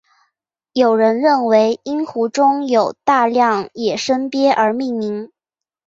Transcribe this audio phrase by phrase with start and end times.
[0.73, 5.31] 有人认为因湖中有大量野生鳖而命名。